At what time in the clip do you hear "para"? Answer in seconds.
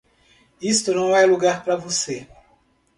1.63-1.75